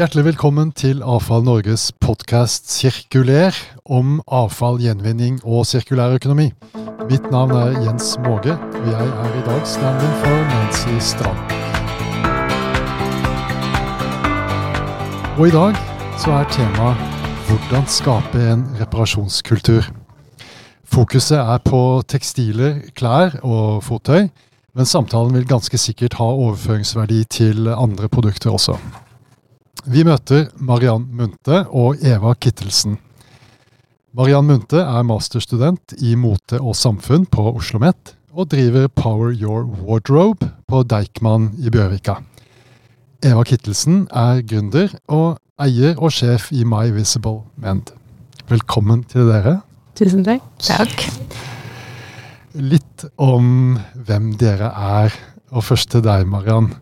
[0.00, 3.52] Hjertelig velkommen til Avfall Norges podkast Sirkuler
[3.84, 6.46] om avfall, gjenvinning og sirkulær økonomi.
[7.10, 11.52] Mitt navn er Jens Måge, og jeg er i dag stand-in for Nancy Strand.
[15.36, 15.76] Og i dag
[16.24, 17.20] så er temaet
[17.50, 19.90] hvordan skape en reparasjonskultur.
[20.88, 24.32] Fokuset er på tekstiler, klær og fottøy,
[24.72, 28.80] men samtalen vil ganske sikkert ha overføringsverdi til andre produkter også.
[29.88, 32.98] Vi møter Mariann Munthe og Eva Kittelsen.
[34.12, 39.64] Mariann Munthe er masterstudent i mote og samfunn på Oslo OsloMet, og driver Power Your
[39.64, 42.18] Wardrobe på Deichman i Bjørvika.
[43.24, 47.94] Eva Kittelsen er gründer og eier og sjef i My Visible Mend.
[48.52, 49.62] Velkommen til dere.
[49.96, 50.44] Tusen takk.
[50.60, 51.08] Takk.
[52.52, 55.16] Litt om hvem dere er.
[55.50, 56.74] Og først til deg, Mariann.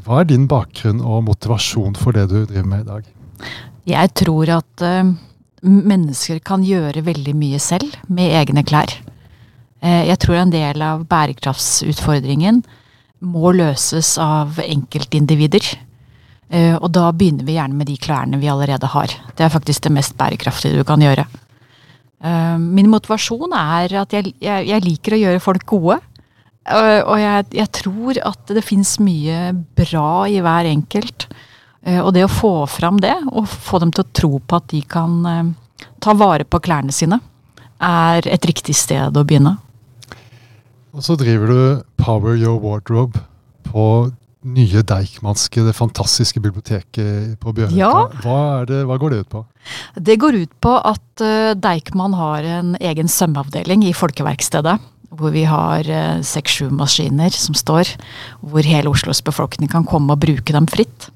[0.00, 3.08] Hva er din bakgrunn og motivasjon for det du driver med i dag?
[3.88, 5.10] Jeg tror at uh,
[5.66, 8.94] mennesker kan gjøre veldig mye selv med egne klær.
[9.82, 12.62] Uh, jeg tror en del av bærekraftsutfordringen
[13.22, 15.66] må løses av enkeltindivider.
[16.52, 19.12] Uh, og da begynner vi gjerne med de klærne vi allerede har.
[19.36, 21.26] Det er faktisk det mest bærekraftige du kan gjøre.
[22.22, 25.96] Min motivasjon er at jeg, jeg, jeg liker å gjøre folk gode.
[26.62, 31.26] Og jeg, jeg, tror at det fins mye bra i hver enkelt.
[31.82, 34.70] Uh, og det å få fram det, og få dem til å tro på at
[34.70, 37.18] de kan uh, ta vare på klærne sine,
[37.82, 39.56] er et riktig sted å begynne.
[40.92, 41.62] Og så driver du
[41.98, 43.18] Power Your Wardrobe
[43.66, 47.78] på nye Deichmanske, det fantastiske biblioteket på Bjørvika.
[47.78, 48.06] Ja.
[48.22, 48.38] Hva,
[48.86, 49.42] hva, går det ut på?
[49.94, 54.78] Det går ut på at uh, Deichman har en egen sømmeavdeling i Folkeverkstedet.
[55.12, 57.94] Hvor vi har uh, seks-sju uh, maskiner som står.
[58.40, 61.10] Hvor hele Oslos befolkning kan komme og bruke dem fritt.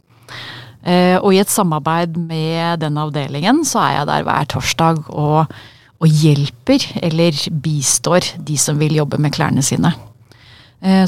[0.87, 5.55] Eh, og i et samarbeid med den avdelingen så er jeg der hver torsdag og,
[5.99, 9.91] og hjelper, eller bistår, de som vil jobbe med klærne sine.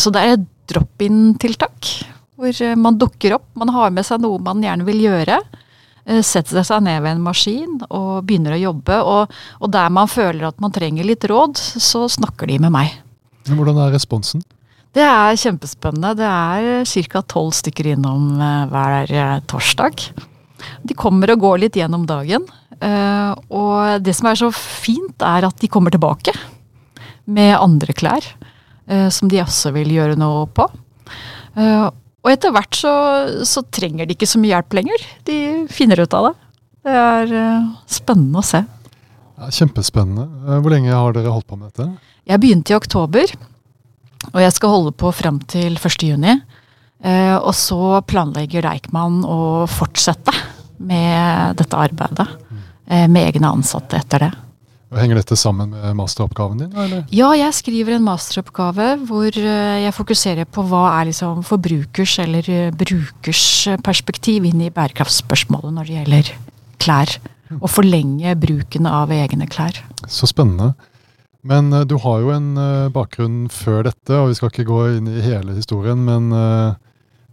[0.03, 1.93] Så det er et drop-in-tiltak.
[2.39, 5.41] Hvor eh, man dukker opp, man har med seg noe man gjerne vil gjøre.
[6.09, 9.01] Eh, setter seg ned ved en maskin og begynner å jobbe.
[9.05, 12.97] Og, og der man føler at man trenger litt råd, så snakker de med meg.
[13.49, 14.43] Hvordan er responsen?
[14.97, 16.15] Det er kjempespennende.
[16.19, 17.23] Det er ca.
[17.29, 20.09] tolv stykker innom eh, hver torsdag.
[20.83, 22.49] De kommer og går litt gjennom dagen.
[22.79, 26.35] Og det som er så fint, er at de kommer tilbake
[27.31, 28.27] med andre klær.
[28.89, 30.65] Eh, som de også vil gjøre noe på.
[32.19, 32.93] Eh, og etter hvert så,
[33.47, 35.07] så, trenger de ikke så mye hjelp lenger.
[35.29, 35.39] De
[35.73, 36.35] finner ut av det.
[36.89, 38.65] Det er eh, spennende å se.
[39.39, 40.59] Ja, kjempespennende.
[40.63, 41.93] Hvor lenge har dere holdt på med dette?
[42.29, 43.37] Jeg begynte i oktober.
[44.33, 46.27] Og jeg skal holde på fram til 1.6.
[47.39, 50.35] Og så planlegger Deichman å fortsette
[50.83, 52.27] med dette arbeidet.
[52.91, 54.33] Med egne ansatte etter det.
[54.97, 56.71] Henger dette sammen med masteroppgaven din?
[56.73, 57.03] Eller?
[57.13, 62.49] Ja, jeg skriver en masteroppgave hvor eh, jeg fokuserer på hva er liksom forbrukers eller
[62.49, 63.43] eh, brukers
[63.85, 66.33] perspektiv inn i bærekraftsspørsmålet når det gjelder
[66.81, 67.19] klær.
[67.59, 69.77] Og forlenge bruken av egne klær.
[70.09, 70.75] Så spennende.
[71.49, 72.49] Men uh, du har jo en
[72.93, 76.29] bakgrunn før dette, og vi skal ikke gå inn i hele historien, men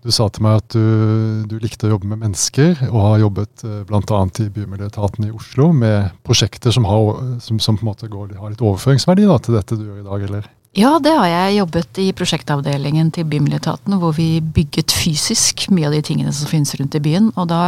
[0.06, 3.64] du sa til meg at du, du, likte å jobbe med mennesker, og har jobbet
[3.66, 4.20] eh, bl.a.
[4.44, 9.40] i Bymiljøetaten i Oslo med prosjekter som, har, som, som går, har litt overføringsverdi da,
[9.42, 10.46] til dette du gjør i dag, eller?
[10.76, 15.96] Ja, det har jeg jobbet i prosjektavdelingen til Bymiljøetaten, hvor vi bygget fysisk mye av
[15.96, 17.30] de tingene som finnes rundt i byen.
[17.40, 17.62] Og da,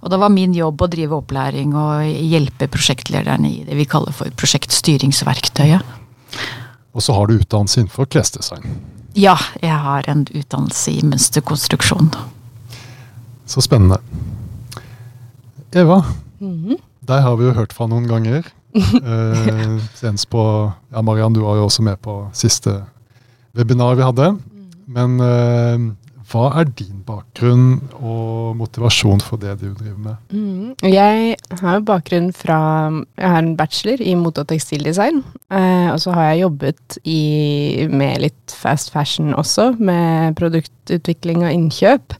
[0.00, 4.16] og da var min jobb å drive opplæring og hjelpe prosjektlederne i det vi kaller
[4.16, 5.96] for prosjektstyringsverktøyet.
[6.96, 8.64] Og så har du utdannelse innenfor klesdesign.
[9.16, 12.10] Ja, jeg har en utdannelse i mønsterkonstruksjon.
[13.48, 13.98] Så spennende.
[15.72, 16.02] Eva,
[16.40, 16.76] mm -hmm.
[17.00, 18.44] deg har vi jo hørt fra noen ganger.
[19.04, 22.84] eh, senest på Ja, Mariann, du var jo også med på siste
[23.54, 24.30] webinar vi hadde.
[24.30, 24.70] Mm.
[24.86, 25.94] Men eh,
[26.28, 30.16] hva er din bakgrunn og motivasjon for det du driver med?
[30.28, 30.74] Mm.
[30.84, 32.58] Jeg har bakgrunn fra
[33.16, 35.22] Jeg har en bachelor i mote- og tekstildesign.
[35.50, 41.52] Eh, og så har jeg jobbet i, med litt fast fashion også, med produktutvikling og
[41.52, 42.18] innkjøp.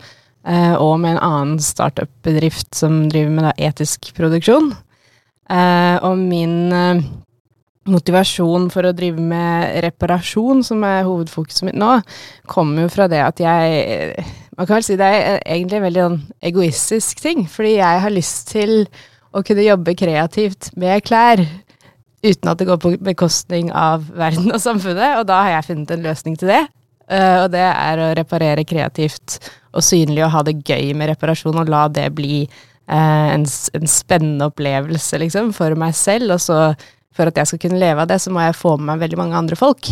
[0.49, 4.73] Eh, og med en annen startup-bedrift som driver med da, etisk produksjon.
[5.53, 7.05] Eh, og min eh,
[7.93, 11.99] motivasjon for å drive med reparasjon, som er hovedfokuset mitt nå,
[12.51, 14.27] kommer jo fra det at jeg
[14.59, 18.11] Man kan vel si det er egentlig en veldig sånn egoistisk ting, fordi jeg har
[18.11, 18.73] lyst til
[19.31, 21.45] å kunne jobbe kreativt med klær.
[22.27, 25.95] Uten at det går på bekostning av verden og samfunnet, og da har jeg funnet
[25.95, 26.65] en løsning til det.
[27.09, 29.39] Uh, og det er å reparere kreativt
[29.73, 33.89] og synlig og ha det gøy med reparasjon, og la det bli uh, en, en,
[33.89, 36.35] spennende opplevelse, liksom, for meg selv.
[36.37, 36.59] Og så,
[37.19, 39.21] for at jeg skal kunne leve av det, så må jeg få med meg veldig
[39.21, 39.91] mange andre folk.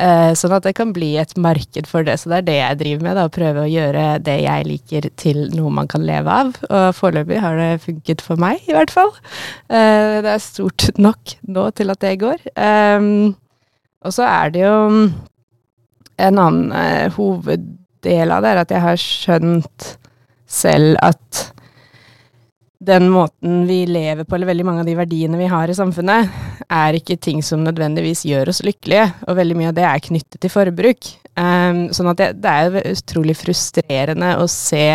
[0.00, 2.14] Uh, sånn at det kan bli et marked for det.
[2.18, 5.08] Så det er det jeg driver med, da, å prøve å gjøre det jeg liker
[5.20, 6.54] til noe man kan leve av.
[6.70, 9.12] Og foreløpig har det funket for meg, i hvert fall.
[9.68, 12.40] Uh, det er stort nok nå til at det går.
[12.56, 13.34] Um,
[14.02, 14.76] og så er det jo
[16.22, 19.92] en annen uh, hoveddel av det, er at jeg har skjønt
[20.52, 21.46] selv at
[22.82, 26.32] den måten vi lever på, eller veldig mange av de verdiene vi har i samfunnet,
[26.68, 30.40] er ikke ting som nødvendigvis gjør oss lykkelige, og veldig mye av det er knyttet
[30.42, 31.10] til forbruk.
[31.32, 34.86] Um, sånn at det, det er utrolig frustrerende å se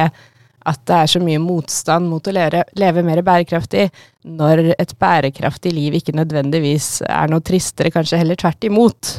[0.68, 3.88] at det er så mye motstand mot å leve, leve, mer bærekraftig,
[4.28, 9.14] når et bærekraftig liv ikke nødvendigvis er noe tristere, kanskje heller tvert imot.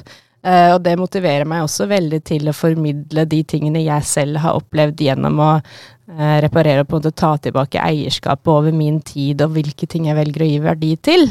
[0.44, 4.60] Uh, og det motiverer meg også veldig til å formidle de tingene jeg selv har
[4.60, 9.42] opplevd gjennom å uh, reparere og på en måte ta tilbake eierskapet over min tid
[9.42, 11.26] og hvilke ting jeg velger å gi verdi til.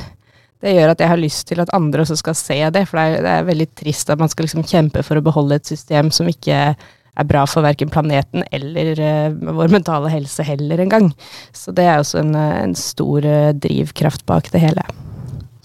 [0.64, 3.08] Det gjør at jeg har lyst til at andre også skal se det, for det
[3.08, 6.10] er, det er veldig trist at man skal liksom kjempe for å beholde et system
[6.14, 6.62] som ikke
[7.18, 11.12] er bra for verken planeten eller uh, vår mentale helse heller engang.
[11.54, 13.26] Så det er også en, en stor
[13.58, 14.86] drivkraft bak det hele.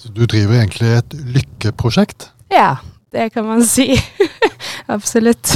[0.00, 2.30] Så du driver egentlig et lykkeprosjekt?
[2.52, 2.76] Ja,
[3.14, 3.94] det kan man si.
[4.96, 5.54] Absolutt.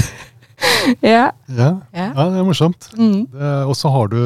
[1.01, 1.31] Ja.
[1.47, 1.71] Ja.
[1.93, 2.09] ja.
[2.17, 2.89] det er morsomt.
[2.97, 3.27] Mm.
[3.69, 4.19] Og så har du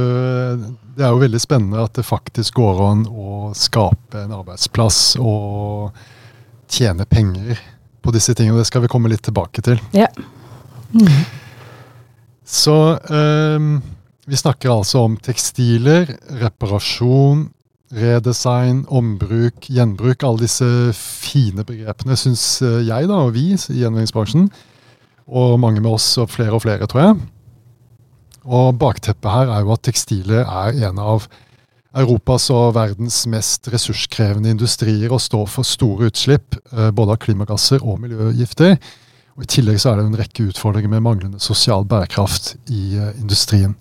[0.96, 5.96] Det er jo veldig spennende at det faktisk går an å skape en arbeidsplass og
[6.70, 7.58] tjene penger
[8.00, 8.60] på disse tingene.
[8.60, 9.80] Det skal vi komme litt tilbake til.
[9.96, 10.08] Ja.
[10.94, 11.24] Mm.
[12.50, 12.76] Så
[13.10, 13.72] um,
[14.26, 16.10] vi snakker altså om tekstiler,
[16.40, 17.48] reparasjon,
[17.94, 24.46] redesign, ombruk, gjenbruk, alle disse fine begrepene, syns eh, jeg da, og vi i gjenvinningsbransjen,
[25.30, 27.20] og mange med oss, og flere og flere, tror jeg.
[28.50, 31.28] Og bakteppet her er jo at tekstiler er en av
[32.00, 37.82] Europas og verdens mest ressurskrevende industrier og står for store utslipp eh, både av klimagasser
[37.82, 38.76] og miljøgifter.
[39.34, 43.10] Og I tillegg så er det en rekke utfordringer med manglende sosial bærekraft i eh,
[43.18, 43.74] industrien.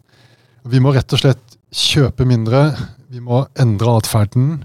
[0.65, 2.71] Vi må rett og slett kjøpe mindre,
[3.13, 4.63] vi må endre atferden.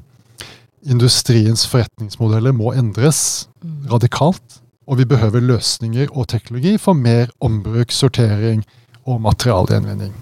[0.84, 3.90] Industriens forretningsmodeller må endres mm.
[3.92, 4.60] radikalt.
[4.84, 8.64] Og vi behøver løsninger og teknologi for mer ombruk, sortering
[9.08, 10.12] og materialgjenvinning.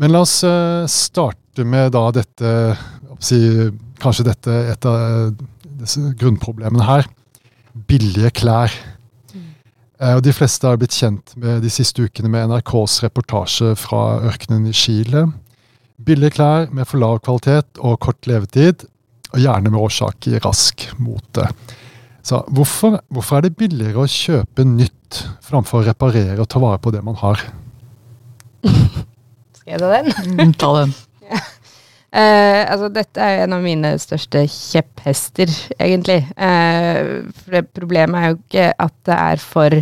[0.00, 2.52] Men la oss uh, starte med da dette
[3.20, 3.40] si,
[4.00, 5.34] Kanskje dette et av
[5.80, 7.04] disse grunnproblemene her.
[7.88, 8.72] Billige klær.
[9.34, 9.50] Mm.
[10.16, 14.64] Og De fleste har blitt kjent med de siste ukene med NRKs reportasje fra ørkenen
[14.70, 15.26] i Chile
[16.00, 18.86] Billige klær med for lav kvalitet og kort levetid,
[19.34, 21.44] og gjerne med årsak i rask mote.
[22.22, 26.80] Så hvorfor, hvorfor, er det billigere å kjøpe nytt framfor å reparere og ta vare
[26.82, 27.42] på det man har?
[29.56, 30.10] Skal jeg ta den?
[30.36, 30.92] Mm, ta den.
[31.32, 31.40] ja.
[32.12, 36.20] eh, altså, dette er en av mine største kjepphester, egentlig.
[36.36, 39.80] Uh, for problemet er jo ikke at det er for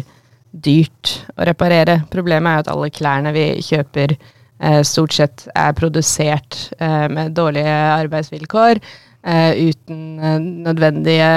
[0.53, 2.03] dyrt å reparere.
[2.13, 4.15] Problemet er jo at alle klærne vi kjøper,
[4.63, 8.81] uh, stort sett er produsert eh, med dårlige arbeidsvilkår,
[9.27, 11.31] eh, uten nødvendige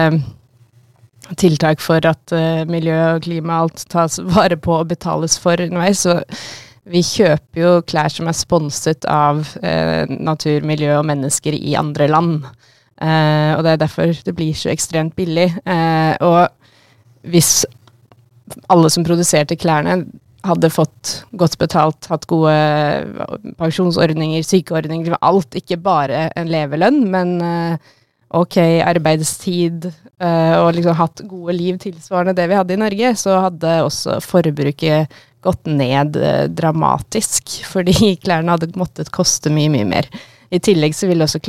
[1.39, 2.33] tiltak for at
[2.69, 6.04] miljø og klima alt tas vare på og betales for underveis.
[6.04, 6.18] Så
[6.92, 9.44] vi kjøper jo klær som er sponset av
[10.12, 12.48] natur, miljø og mennesker i andre land.
[13.01, 15.51] og det er derfor det blir så ekstremt billig.
[16.20, 16.50] og
[17.22, 17.65] hvis
[18.72, 20.01] alle som produserte klærne
[20.48, 22.53] hadde fått godt betalt, hatt gode
[23.62, 25.58] pensjonsordninger, sykeordninger, alt.
[25.58, 27.91] Ikke bare en levelønn, men uh,
[28.38, 28.58] ok
[28.88, 33.80] arbeidstid uh, og liksom hatt gode liv tilsvarende det vi hadde i Norge, så hadde
[33.86, 35.12] også forbruket
[35.44, 40.10] gått ned uh, dramatisk, fordi klærne hadde måttet koste mye, mye mer.
[40.52, 41.40] I tillegg så ville også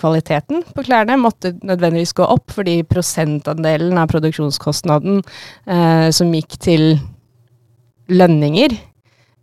[0.00, 5.18] kvaliteten på klærne måtte nødvendigvis gå opp, fordi prosentandelen av produksjonskostnaden
[6.16, 6.94] som gikk til
[8.08, 8.72] lønninger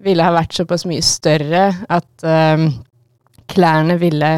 [0.04, 2.72] ville ha vært såpass mye større at um,
[3.52, 4.32] klærne ville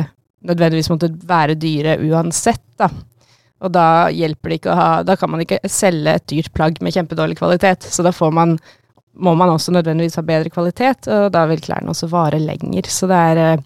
[0.47, 2.89] nødvendigvis måtte være dyre uansett, da.
[3.61, 6.79] Og da hjelper det ikke å ha Da kan man ikke selge et dyrt plagg
[6.81, 7.85] med kjempedårlig kvalitet.
[7.93, 8.55] Så da får man
[9.21, 12.87] må man også nødvendigvis ha bedre kvalitet, og da vil klærne også vare lenger.
[12.87, 13.65] Så det er eh,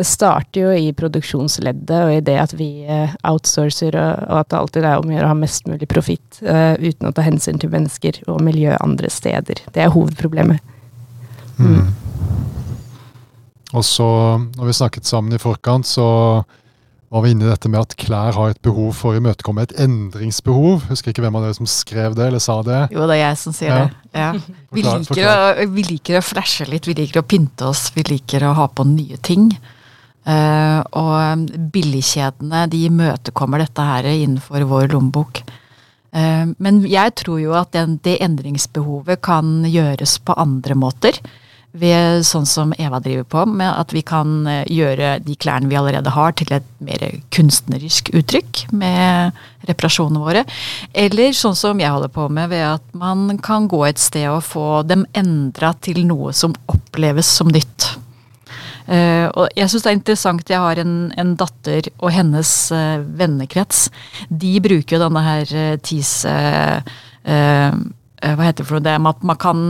[0.00, 4.58] Det starter jo i produksjonsleddet og i det at vi eh, outsourcer, og, at det
[4.58, 7.58] alltid er om å gjøre å ha mest mulig profitt uh, uten å ta hensyn
[7.60, 9.60] til mennesker og miljø andre steder.
[9.74, 10.62] Det er hovedproblemet.
[11.58, 11.90] Mm.
[13.76, 14.06] Og så,
[14.56, 16.06] når vi snakket sammen i forkant, så
[17.10, 19.74] var vi inne i dette med at klær har et behov for å imøtekomme et
[19.82, 20.84] endringsbehov.
[20.92, 22.84] Husker ikke hvem av dere som skrev det, eller sa det.
[22.94, 23.80] Jo, det er jeg som sier Ja.
[23.82, 23.96] det.
[24.14, 24.28] Ja.
[24.74, 28.44] Vi, liker å, vi liker å flashe litt, vi liker å pynte oss, vi liker
[28.46, 29.48] å ha på nye ting.
[30.26, 35.42] Uh, og billigkjedene de imøtekommer dette her innenfor vår lommebok.
[36.14, 41.18] Uh, men jeg tror jo at den, det endringsbehovet kan gjøres på andre måter.
[41.70, 45.78] Ved sånn som Eva driver på, med at vi kan eh, gjøre de klærne vi
[45.78, 49.38] allerede har til et mer kunstnerisk uttrykk med
[49.70, 50.42] reparasjonene våre.
[50.90, 54.42] Eller sånn som jeg holder på med, ved at man kan gå et sted og
[54.48, 57.92] få dem endra til noe som oppleves som nytt.
[58.90, 60.50] Uh, og jeg syns det er interessant.
[60.50, 63.86] Jeg har en, en datter og hennes uh, vennekrets.
[64.26, 66.34] De bruker jo denne her uh, TISE
[67.20, 68.84] Hva heter det for noe?
[68.84, 69.60] Det med at man kan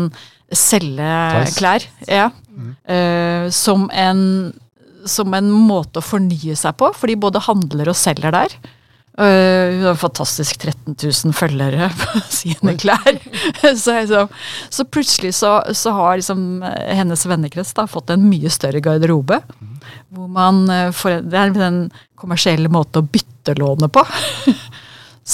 [0.50, 1.56] selge Tice.
[1.58, 1.86] klær.
[2.08, 2.30] Ja.
[2.84, 4.52] Eh, som en
[5.08, 8.52] som en måte å fornye seg på, fordi både handler og selger der.
[9.20, 13.18] Uh, hun har fantastisk 13 000 følgere på sine klær.
[13.82, 14.30] så, liksom,
[14.70, 19.42] så plutselig så, så har liksom eh, hennes vennekrets da fått en mye større garderobe.
[20.14, 20.62] Hvor man
[20.94, 21.82] får, Det er en
[22.20, 24.04] kommersiell måte å byttelåne på.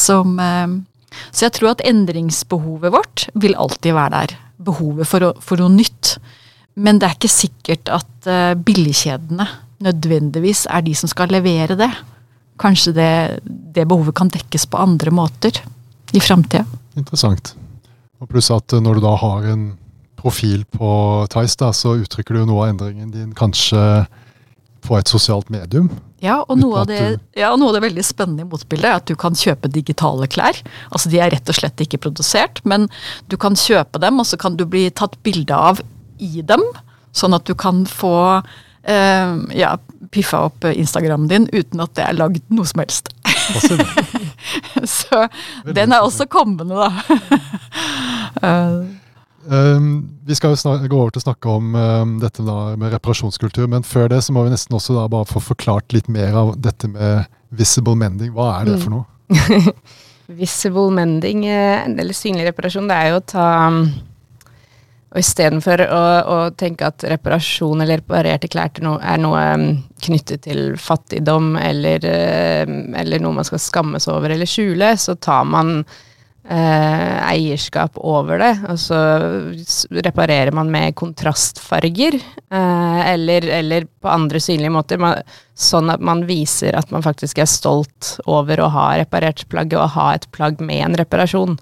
[0.07, 4.37] Som, uh, så jeg tror at endringsbehovet vårt vil alltid være der.
[4.63, 6.17] Behovet for, for noe nytt.
[6.77, 9.47] Men det er ikke sikkert at eh, billigkjedene
[9.85, 11.91] nødvendigvis er de som skal levere det.
[12.61, 13.13] Kanskje det,
[13.45, 15.61] det behovet kan dekkes på andre måter
[16.17, 16.65] i framtida.
[16.97, 17.55] Interessant.
[18.21, 19.67] Og pluss at eh, når du da har en
[20.17, 20.91] profil på
[21.33, 24.07] Theis, så uttrykker du noe av endringen din kanskje
[24.87, 25.91] på et sosialt medium.
[26.25, 27.01] Ja, og noe av, det,
[27.37, 30.29] ja, og noe av det veldig spennende i motbildet er at du kan kjøpe digitale
[30.33, 30.59] klær.
[30.91, 32.89] Altså De er rett og slett ikke produsert, men
[33.31, 35.83] du kan kjøpe dem, og så kan du bli tatt bilde av
[36.23, 36.65] i dem.
[37.17, 38.17] Sånn at du kan få
[38.87, 39.77] eh, ja,
[40.15, 43.13] piffa opp Instagrammen din uten at det er lagd noe som helst.
[44.97, 45.27] Så
[45.65, 46.91] den er også kommende, da.
[48.37, 48.81] Eh,
[49.47, 53.87] Um, vi skal jo gå over til å snakke om um, dette med reparasjonskultur, men
[53.87, 57.29] før det så må vi nesten også bare få forklart litt mer av dette med
[57.55, 58.33] visible mending.
[58.35, 59.07] Hva er det for noe?
[60.41, 63.79] Visible mending, eh, eller synlig reparasjon, det er jo å ta um,
[65.13, 66.01] Og istedenfor å,
[66.35, 69.45] å tenke at reparasjon eller reparerte klær noe, er noe
[70.03, 72.03] knyttet til fattigdom eller,
[72.67, 75.79] eller noe man skal skammes over eller skjule, så tar man
[76.49, 78.53] eh, eierskap over det.
[78.71, 79.01] Og så
[80.07, 85.03] reparerer man med kontrastfarger, eh, eller, eller på andre synlige måter.
[85.03, 85.21] Man,
[85.57, 89.95] sånn at man viser at man faktisk er stolt over å ha reparert plagget, og
[89.97, 91.57] ha et plagg med en reparasjon.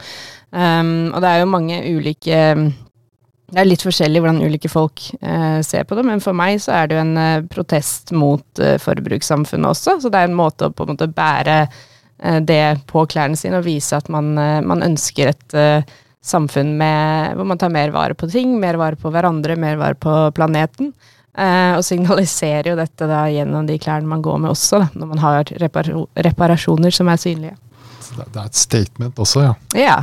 [0.55, 2.41] Um, og det er jo mange ulike
[3.55, 6.75] det er litt forskjellig hvordan ulike folk eh, ser på det, men for meg så
[6.79, 9.99] er det jo en eh, protest mot eh, forbrukssamfunnet også.
[10.03, 11.59] Så det er en måte å på en måte bære
[12.40, 15.83] det på klærne sine og vise at man, eh, man ønsker et eh,
[16.25, 19.99] samfunn med, hvor man tar mer vare på ting, mer vare på hverandre, mer vare
[20.00, 20.93] på planeten.
[21.35, 25.11] Eh, og signaliserer jo dette da gjennom de klærne man går med også, da, når
[25.11, 25.50] man har
[26.25, 27.57] reparasjoner som er synlige.
[28.14, 29.54] Det er et statement også, ja.
[29.75, 29.97] Ja,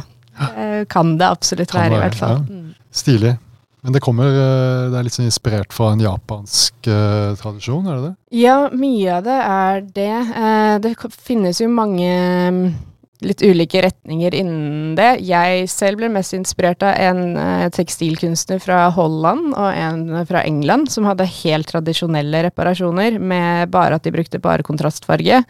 [0.52, 2.42] eh, kan det absolutt Kan være, i hvert fall.
[2.42, 2.60] ja.
[2.60, 2.68] Mm.
[2.92, 3.38] Stilig.
[3.82, 7.98] Men det kommer, eh, det er litt sånn inspirert fra en japansk eh, tradisjon, er
[7.98, 8.14] det det?
[8.44, 10.14] Ja, mye av det er det.
[10.46, 12.12] Eh, det finnes jo mange
[12.54, 12.62] mm,
[13.26, 15.10] litt ulike retninger innen det.
[15.26, 20.94] Jeg selv ble mest inspirert av en eh, tekstilkunstner fra Holland og en fra England
[20.94, 25.42] som hadde helt tradisjonelle reparasjoner med bare at de brukte bare kontrastfarge.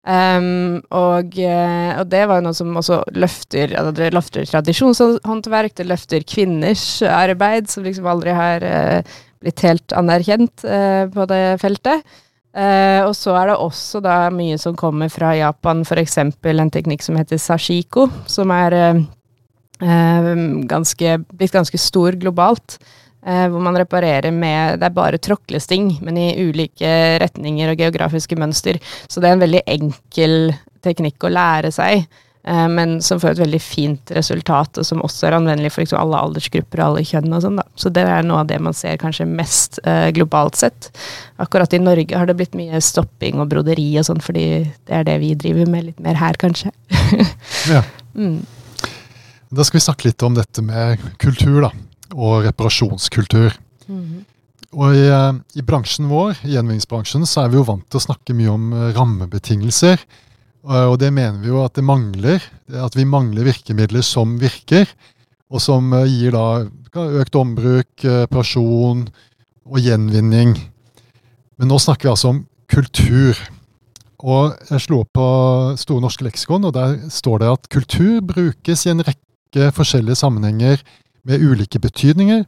[0.00, 5.74] Um, og, eh, og det var jo noe som også løfter altså Det løfter tradisjonshåndverk,
[5.76, 11.42] det løfter kvinners arbeid, som liksom aldri har uh, blitt helt anerkjent uh, på det
[11.60, 12.06] feltet.
[12.56, 16.16] Uh, og så er det også da mye som kommer fra Japan, f.eks.
[16.16, 19.04] en teknikk som heter sashiko, som er
[19.80, 22.80] ganske, blitt ganske stor globalt.
[23.26, 26.88] Eh, hvor man reparerer med Det er bare tråklesting, men i ulike
[27.20, 28.78] retninger og geografiske mønster.
[29.08, 32.06] Så det er en veldig enkel teknikk å lære seg.
[32.42, 36.00] eh, men som får et veldig fint resultat, og som også er anvendelig for liksom
[36.00, 37.34] alle aldersgrupper og alle kjønn.
[37.36, 37.66] og sånn da.
[37.76, 40.88] Så det er noe av det man ser kanskje mest eh, globalt sett.
[41.36, 45.04] Akkurat i Norge har det blitt mye stopping og broderi og sånn, fordi det er
[45.04, 46.72] det vi driver med litt mer her, kanskje.
[47.68, 47.82] Ja.
[48.16, 48.40] Mm.
[49.50, 51.70] Da skal vi snakke litt om dette med kultur, da.
[52.14, 53.54] Og reparasjonskultur.
[53.86, 54.24] Mhm.
[54.70, 58.04] Og i, eh, i bransjen vår, i gjenvinningsbransjen, så er vi jo vant til å
[58.04, 59.98] snakke mye om eh, rammebetingelser.
[59.98, 62.42] Eh, Og det mener vi jo at det mangler.
[62.70, 64.86] Er At vi mangler virkemidler som virker,
[65.50, 69.08] og som gir da økt ombruk, reparasjon
[69.66, 70.54] og gjenvinning.
[71.58, 73.34] Men nå snakker vi altså om kultur.
[74.22, 78.86] og jeg slo opp på Store norske leksikon, og der står det at kultur brukes
[78.86, 80.82] i en rekke forskjellige sammenhenger
[81.26, 82.44] med ulike betydninger.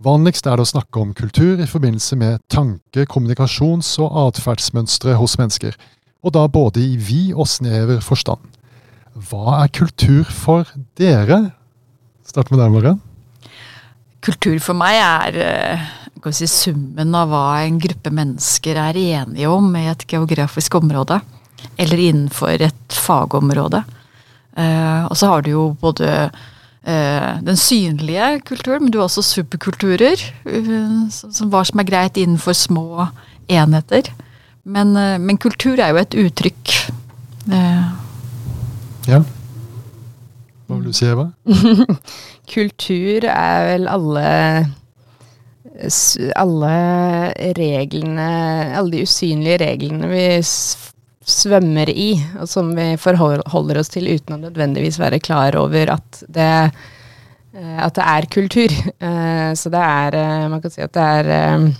[0.00, 5.36] Vanligst er det å snakke om kultur i forbindelse med tanke-, kommunikasjons- og atferdsmønstre hos
[5.40, 5.76] mennesker,
[6.24, 8.40] og da både i vid og snever forstand.
[9.28, 11.50] Hva er kultur for dere?
[12.24, 13.00] Start med deg, Mariann.
[14.24, 15.84] Kultur for meg er eh,
[16.32, 21.20] si, summen av hva en gruppe mennesker er enige om i et geografisk område.
[21.80, 23.82] Eller innenfor et fagområde.
[24.56, 26.30] Eh, og så har du jo både
[26.80, 30.22] den synlige kulturen, men du har også superkulturer.
[31.10, 33.06] som hva som er greit innenfor små
[33.48, 34.08] enheter.
[34.64, 36.72] Men, men kultur er jo et uttrykk.
[39.08, 39.20] Ja.
[40.70, 41.28] Hva vil du si, Eva?
[42.54, 44.26] Kultur er vel alle
[46.36, 46.72] alle
[47.56, 48.28] reglene,
[48.76, 50.24] alle de usynlige reglene vi
[51.30, 56.22] svømmer i, og som vi forholder oss til uten å nødvendigvis være klar over at
[56.28, 56.50] det,
[57.54, 58.80] eh, at det er kultur.
[59.00, 61.70] Eh, så det er eh, Man kan si at det er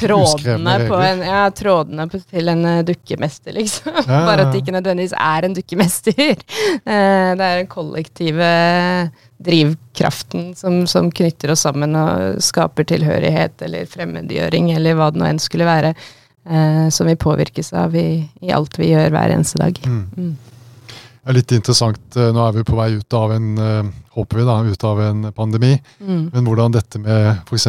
[0.00, 3.94] trådene, på en, ja, trådene på, til en dukkemester, liksom.
[4.08, 6.44] Ja, Bare at det ikke nødvendigvis er en dukkemester.
[6.88, 6.96] det
[7.46, 8.50] er den kollektive
[9.40, 15.28] drivkraften som, som, knytter oss sammen og skaper tilhørighet eller fremmedgjøring, eller hva det nå
[15.30, 15.94] enn skulle være,
[16.48, 19.80] uh, som vi påvirkes av i, i, alt vi gjør hver eneste dag.
[19.84, 20.02] Mm.
[20.16, 20.32] Mm.
[21.20, 23.48] Det er litt interessant, Nå er vi på vei ut av en
[24.16, 25.74] håper vi da, ut av en pandemi.
[26.00, 26.30] Mm.
[26.32, 27.68] Men hvordan dette med f.eks.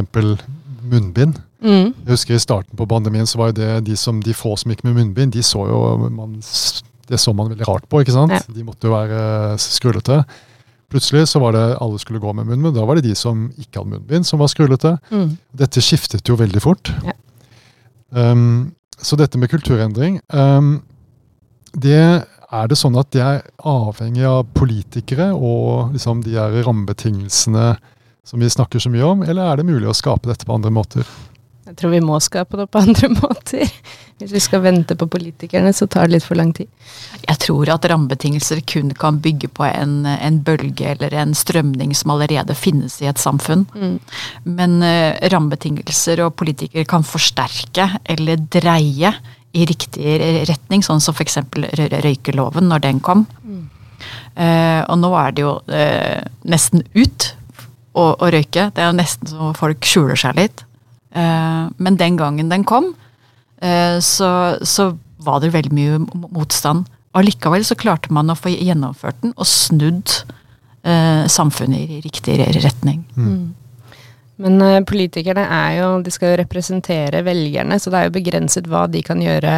[0.82, 1.92] munnbind Mm.
[1.94, 4.82] Jeg husker I starten på pandemien så var det de, som, de få som gikk
[4.88, 6.40] med munnbind, de så jo man,
[7.10, 8.02] det så man veldig rart på.
[8.02, 8.34] ikke sant?
[8.34, 8.42] Ja.
[8.50, 10.24] De måtte jo være skrullete.
[10.92, 12.76] Plutselig så var det alle skulle gå med munnbind.
[12.76, 14.98] Da var det de som ikke hadde munnbind, som var skrullete.
[15.14, 15.36] Mm.
[15.62, 16.92] Dette skiftet jo veldig fort.
[17.06, 17.16] Ja.
[18.12, 20.82] Um, så dette med kulturendring um,
[21.72, 22.02] det
[22.52, 27.70] Er det sånn at det er avhengig av politikere og liksom de her rammebetingelsene
[28.28, 30.74] som vi snakker så mye om, eller er det mulig å skape dette på andre
[30.76, 31.08] måter?
[31.72, 33.70] Jeg tror vi må skape det på andre måter.
[34.20, 36.68] Hvis vi skal vente på politikerne, så tar det litt for lang tid.
[37.24, 42.14] Jeg tror at rammebetingelser kun kan bygge på en, en bølge eller en strømning som
[42.14, 43.64] allerede finnes i et samfunn.
[43.72, 43.98] Mm.
[44.60, 49.16] Men uh, rammebetingelser og politikere kan forsterke eller dreie
[49.52, 51.40] i riktig retning, sånn som f.eks.
[52.06, 53.26] røykeloven, når den kom.
[53.48, 53.64] Mm.
[54.36, 56.20] Uh, og nå er det jo uh,
[56.52, 57.32] nesten ut
[57.96, 58.70] å, å røyke.
[58.76, 60.68] Det er jo nesten så folk skjuler seg litt.
[61.12, 62.94] Eh, men den gangen den kom,
[63.62, 66.88] eh, så, så var det veldig mye motstand.
[67.18, 70.14] Allikevel så klarte man å få gjennomført den og snudd
[70.88, 73.04] eh, samfunnet i riktig retning.
[73.16, 73.26] Mm.
[73.32, 73.50] mm.
[74.42, 78.88] Men politikerne er jo, de skal jo representere velgerne, så det er jo begrenset hva
[78.90, 79.52] de kan gjøre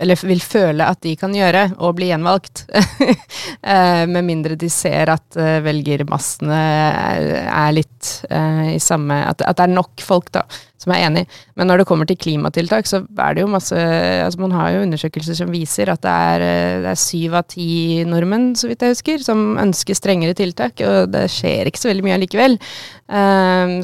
[0.00, 2.66] eller vil føle at de kan gjøre, og bli gjenvalgt.
[3.60, 9.72] Eh, med mindre de ser at uh, velgermassene er litt i samme at, det er
[9.72, 10.42] nok folk da,
[10.80, 11.24] som er enig.
[11.58, 14.82] Men når det kommer til klimatiltak, så er det jo masse altså Man har jo
[14.86, 16.46] undersøkelser som viser at det er,
[16.86, 17.68] det er syv av ti
[18.08, 20.80] nordmenn, så vidt jeg husker, som ønsker strengere tiltak.
[20.86, 22.58] Og det skjer ikke så veldig mye allikevel.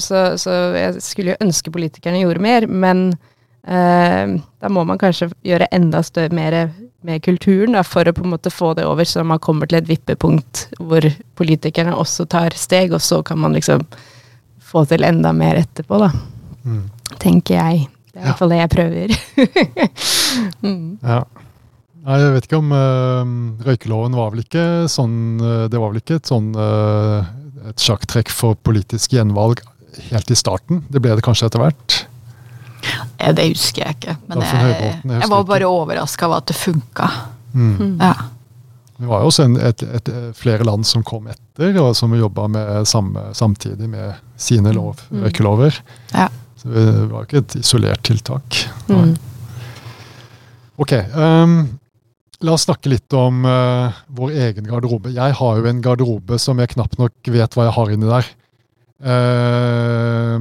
[0.03, 3.09] Så, så jeg skulle jo ønske politikerne gjorde mer, men
[3.67, 6.55] da må man kanskje gjøre enda større, mer
[7.07, 9.81] med kulturen da, for å på en måte få det over, så man kommer til
[9.81, 11.07] et vippepunkt hvor
[11.39, 13.85] politikerne også tar steg, og så kan man liksom
[14.67, 16.11] få til enda mer etterpå, da.
[16.67, 16.85] Mm.
[17.23, 17.87] Tenker jeg.
[18.11, 19.17] Det er i hvert fall det jeg prøver.
[20.67, 20.87] mm.
[21.03, 21.21] Ja.
[22.07, 23.31] Nei, jeg vet ikke om uh,
[23.67, 27.27] Røykeloven var vel ikke sånn uh, Det var vel ikke et sånn uh,
[27.67, 29.59] et sjakktrekk for politisk gjenvalg
[30.13, 30.85] helt i starten.
[30.93, 31.97] Det ble det kanskje etter hvert?
[33.37, 34.17] Det husker jeg ikke.
[34.29, 37.11] Men jeg, jeg, jeg, var bare overraska over at det funka.
[37.53, 37.77] Mm.
[37.77, 37.93] mm.
[38.01, 38.15] Ja.
[38.97, 42.47] Det var jo også en, et, et, flere land som kom etter, og som jobba
[43.37, 45.27] samtidig med sine lov, mm.
[45.27, 45.81] røykelover.
[46.15, 46.31] Ja.
[46.57, 48.63] Så det var ikke et isolert tiltak.
[48.89, 49.13] Mm.
[50.81, 50.95] Ok.
[51.13, 51.59] Um,
[52.45, 55.13] la oss snakke litt om uh, vår egen garderobe.
[55.13, 58.33] Jeg har jo en garderobe som jeg knapt nok vet hva jeg har inni der.
[58.97, 60.41] Uh,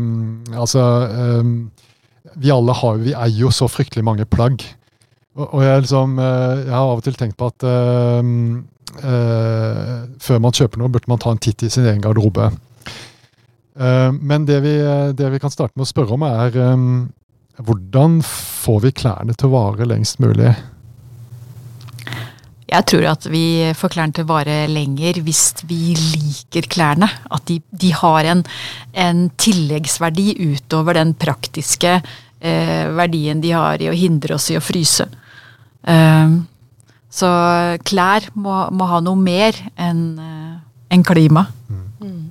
[0.56, 0.84] altså
[1.44, 1.56] um,
[2.36, 4.64] vi alle har, vi eier jo så fryktelig mange plagg.
[5.36, 8.22] Og, og jeg, liksom, eh, jeg, har av og til tenkt på at uh,
[9.02, 12.52] uh, før man kjøper noe, burde man ta en titt i sin egen garderobe.
[13.76, 14.78] Uh, men det vi,
[15.18, 16.88] det vi, kan starte med å spørre om, er um,
[17.60, 20.54] hvordan får vi klærne til å vare lengst mulig?
[22.66, 27.08] Jeg tror at vi får klærne til å vare lenger hvis vi liker klærne.
[27.32, 28.42] At de, de har en,
[28.98, 32.00] en, tilleggsverdi utover den praktiske
[32.46, 35.08] eh, verdien de har i å hindre oss i å fryse.
[35.86, 36.36] Eh,
[37.16, 37.30] så
[37.88, 40.56] klær må, må, ha noe mer enn eh,
[40.96, 41.48] en klima.
[41.70, 42.26] Mm.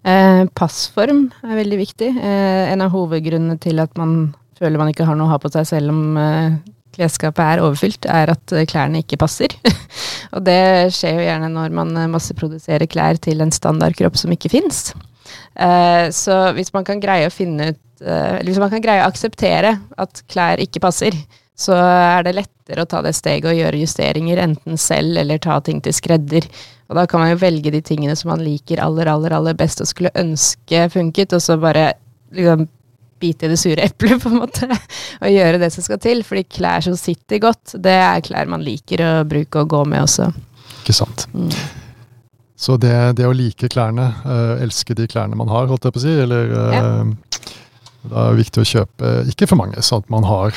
[0.00, 2.10] Eh, passform er veldig viktig.
[2.16, 5.50] Eh, en av hovedgrunnene til at man føler man ikke har noe å ha på
[5.52, 6.56] seg selv om eh,
[6.96, 9.54] klesskapet er overfylt, er at klærne ikke passer.
[10.34, 14.90] og det skjer jo gjerne når man masseproduserer klær til en standardkropp som ikke fins.
[15.54, 19.74] Eh, så hvis man kan greie å finne ut Hvis man kan greie å akseptere
[20.00, 21.12] at klær ikke passer,
[21.60, 25.58] så er det lettere å ta det steget og gjøre justeringer, enten selv eller ta
[25.64, 26.46] ting til skredder.
[26.88, 29.82] Og da kan man jo velge de tingene som man liker aller, aller, aller best
[29.84, 31.90] og skulle ønske funket, og så bare
[32.34, 32.64] liksom
[33.20, 34.70] bite i det sure eplet, på en måte,
[35.20, 36.24] og gjøre det som skal til.
[36.26, 40.06] Fordi klær som sitter godt, det er klær man liker å bruke og gå med
[40.06, 40.30] også.
[40.80, 41.28] Ikke sant.
[41.36, 41.52] Mm.
[42.60, 46.00] Så det, det, å like klærne, uh, elske de klærne man har, holdt jeg på
[46.00, 46.88] å si, eller uh, ja.
[48.08, 50.50] Da er det viktig å kjøpe ikke for mange, sånn at man har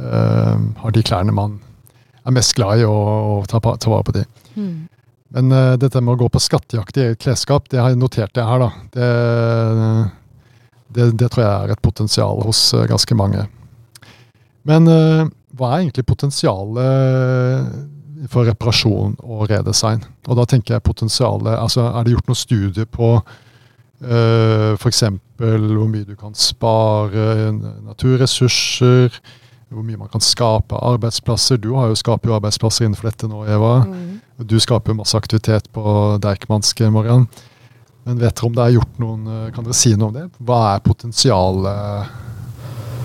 [0.00, 1.52] uh, har de klærne man
[2.26, 4.24] er mest glad i, og, og ta, ta, vare på de.
[4.56, 4.76] Mm.
[5.36, 8.34] Men uh, dette med å gå på skattejakt i eget klesskap, det har jeg notert
[8.36, 8.70] det her, da.
[8.96, 9.10] Det,
[10.96, 13.42] det, det, tror jeg er et potensial hos uh, ganske mange.
[14.66, 16.82] Men hva er egentlig potensialet
[18.32, 20.00] for reparasjon og redesign?
[20.26, 25.02] Og da tenker jeg potensialet altså Er det gjort noen studier på uh, f.eks.
[25.40, 27.52] hvor mye du kan spare
[27.84, 29.20] naturressurser?
[29.66, 31.58] hvor mye man kan skape arbeidsplasser.
[31.58, 33.80] Du har jo skaper jo arbeidsplasser innenfor dette nå, Eva.
[33.82, 34.20] Mm.
[34.46, 35.82] Du skaper masse aktivitet på
[36.22, 37.26] Deichmanske, Mariann.
[38.06, 40.28] Men vet dere om det er gjort noen eh, Kan dere si noe om det?
[40.46, 42.12] Hva er potensialet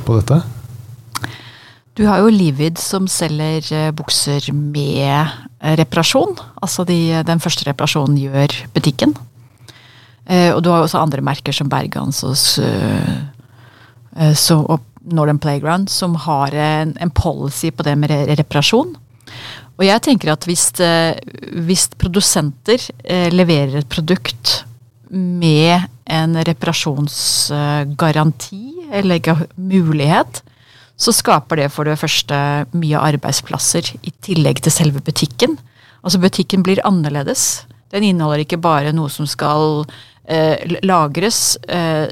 [0.05, 0.37] på dette?
[1.97, 6.37] Du har jo Livid som selger eh, bukser med eh, reparasjon.
[6.61, 9.17] Altså de, den første reparasjonen gjør butikken.
[10.31, 16.15] Og du har jo også andre merker som Bergans og, så, og Northern Playground som
[16.15, 18.95] har en, en policy på det med reparasjon.
[19.81, 21.15] Og jeg tenker at hvis, eh,
[21.65, 24.65] hvis produsenter eh, leverer et produkt
[25.09, 30.43] med en reparasjonsgaranti eller mulighet,
[31.01, 32.35] så skaper det for det første
[32.77, 35.57] mye arbeidsplasser i tillegg til selve butikken.
[36.05, 37.65] Altså butikken blir annerledes.
[37.91, 39.85] Den inneholder ikke bare noe som skal
[40.25, 42.07] eh, lagres, eh,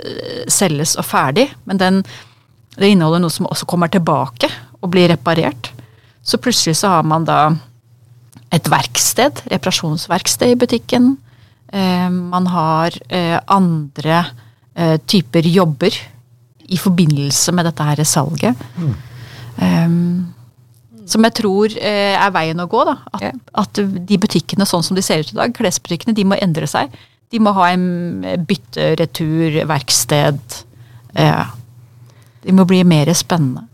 [0.47, 2.03] selges og ferdig, men den
[2.79, 4.47] det inneholder noe som også kommer tilbake
[4.79, 5.71] og blir reparert.
[6.23, 7.39] Så plutselig så har man da
[8.55, 11.11] et verksted, reparasjonsverksted i butikken.
[11.73, 14.23] Eh, man har eh, andre
[14.73, 15.93] eh, typer jobber
[16.69, 18.67] i forbindelse med dette her salget.
[18.77, 18.97] Mm.
[21.09, 22.83] som jeg tror er veien å gå.
[22.85, 23.39] da, at, yeah.
[23.57, 26.93] at, de butikkene sånn som de ser ut i dag, klesbutikkene, de må endre seg.
[27.29, 30.39] De må ha en bytte, retur, verksted.
[31.13, 31.51] Eh,
[32.45, 33.67] de må bli mer spennende.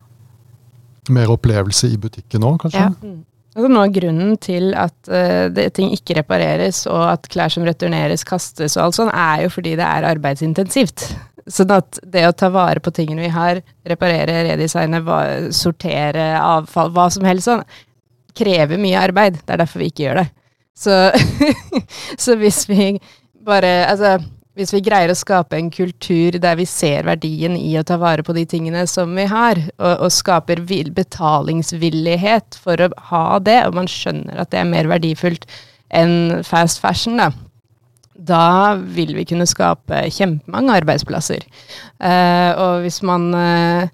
[1.13, 2.81] Mer opplevelse i butikken òg, kanskje?
[2.81, 2.91] Ja.
[2.99, 3.23] Mm.
[3.55, 7.63] Altså, noe av grunnen til at uh, det, ting ikke repareres, og at klær som
[7.63, 11.05] returneres, kastes og alt sånn, er jo fordi det er arbeidsintensivt.
[11.47, 14.99] Sånn at det å ta vare på tingene vi har, reparere, redesigne,
[15.55, 17.63] sortere avfall, hva som helst sånn,
[18.35, 19.39] krever mye arbeid.
[19.39, 20.27] Det er derfor vi ikke gjør det.
[20.75, 20.97] Så,
[22.25, 22.89] så hvis vi
[23.45, 24.17] bare Altså
[24.55, 28.23] hvis vi greier å skape en kultur der vi ser verdien i å ta vare
[28.23, 30.62] på de tingene som vi har, og, og skaper
[30.95, 35.43] betalingsvillighet for å ha det, og man skjønner at det er mer verdifullt
[35.95, 37.34] enn fast fashion, da,
[38.15, 41.43] da vil vi kunne skape kjempemange arbeidsplasser.
[41.99, 43.91] Uh, og hvis man uh,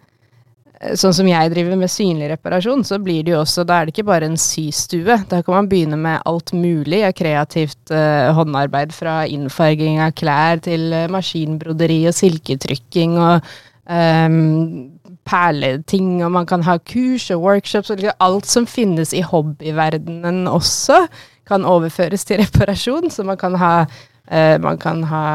[0.82, 3.94] Sånn som jeg driver med synlig reparasjon, så blir det jo også Da er det
[3.94, 5.18] ikke bare en systue.
[5.30, 8.94] Da kan man begynne med alt mulig av kreativt uh, håndarbeid.
[8.96, 13.52] Fra innfarging av klær til uh, maskinbroderi og silketrykking og
[13.86, 14.88] um,
[15.30, 16.16] perleting.
[16.26, 21.04] Og man kan ha kurs og workshops og liksom alt som finnes i hobbyverdenen også,
[21.46, 23.12] kan overføres til reparasjon.
[23.14, 25.28] Så man kan ha, uh, man kan ha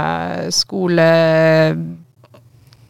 [0.50, 1.06] skole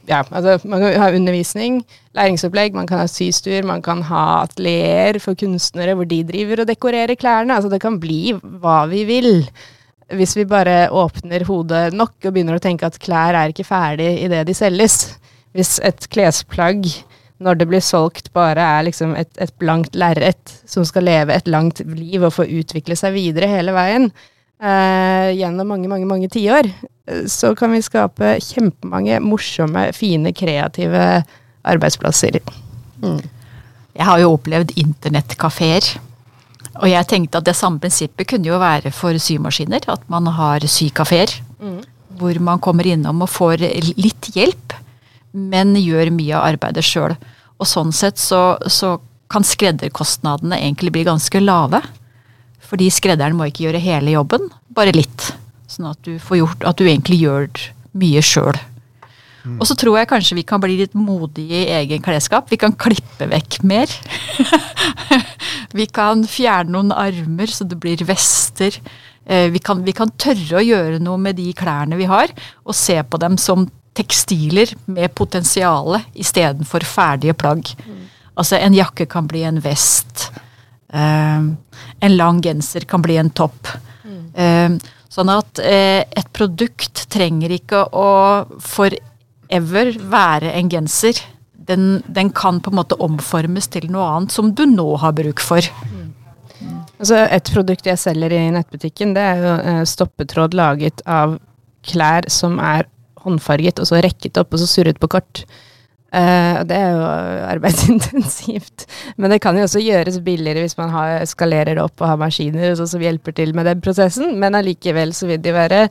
[0.06, 1.80] ja, altså man kan ha undervisning,
[2.16, 6.70] læringsopplegg, man kan ha systuer, man kan ha atelier for kunstnere hvor de driver og
[6.70, 7.56] dekorerer klærne.
[7.56, 9.30] Altså det kan bli hva vi vil.
[10.14, 14.12] Hvis vi bare åpner hodet nok og begynner å tenke at klær er ikke ferdig
[14.22, 15.16] idet de selges.
[15.56, 16.86] Hvis et klesplagg
[17.42, 21.50] når det blir solgt, bare er liksom et, et blankt lerret som skal leve et
[21.50, 24.08] langt liv og få utvikle seg videre hele veien,
[24.62, 26.70] eh, gjennom mange, mange, mange tiår,
[27.30, 31.22] så kan vi skape kjempemange morsomme, fine, kreative
[31.66, 32.40] arbeidsplasser.
[33.02, 33.20] Mm.
[33.96, 35.92] Jeg har jo opplevd internettkafeer.
[36.76, 39.86] Og jeg tenkte at det samme prinsippet kunne jo være for symaskiner.
[39.88, 41.32] At man har sykafeer.
[41.62, 41.78] Mm.
[42.18, 43.64] Hvor man kommer innom og får
[43.96, 44.76] litt hjelp
[45.36, 47.14] men gjør mye av arbeidet sjøl.
[47.60, 48.96] Og sånn sett så, så
[49.32, 51.82] kan skredderkostnadene egentlig bli ganske lave.
[52.66, 55.30] Fordi skredderen må ikke gjøre hele jobben, bare litt.
[55.76, 57.50] Sånn at du får gjort At du egentlig gjør
[57.96, 58.56] mye sjøl.
[59.46, 59.58] Mm.
[59.60, 62.48] Og så tror jeg kanskje vi kan bli litt modige i egen klesskap.
[62.50, 63.92] Vi kan klippe vekk mer.
[65.78, 68.74] vi kan fjerne noen armer så det blir vester.
[69.24, 72.32] Eh, vi kan, vi kan, tørre å gjøre noe med de klærne vi har,
[72.66, 77.70] og se på dem som tekstiler med potensial istedenfor ferdige plagg.
[77.86, 78.02] Mm.
[78.36, 80.28] Altså en jakke kan bli en vest.
[80.90, 81.48] Eh,
[82.06, 83.70] en lang genser kan bli en topp.
[84.06, 84.22] Mm.
[84.36, 88.10] Uh, sånn at eh, et produkt trenger ikke å
[88.62, 91.22] forever være en genser.
[91.66, 95.42] Den, den, kan på en måte omformes til noe annet som du nå har bruk
[95.42, 95.66] for.
[95.90, 96.12] Mm.
[97.00, 101.36] Altså et produkt jeg selger i nettbutikken, det er jo stoppetråd laget av
[101.86, 102.86] klær som er
[103.26, 105.42] håndfarget, og så rekket opp og så surret på kort.
[106.16, 107.06] Uh, det er jo
[107.50, 108.86] arbeidsintensivt.
[109.20, 112.72] Men det kan jo også gjøres billigere hvis man har, skalerer opp og har maskiner
[112.78, 115.86] som hjelper til med den prosessen, men allikevel så vil jo være